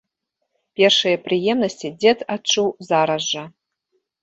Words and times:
Першыя 0.79 1.19
прыемнасці 1.27 1.93
дзед 1.99 2.25
адчуў 2.39 2.67
зараз 2.91 3.31
жа. 3.37 3.43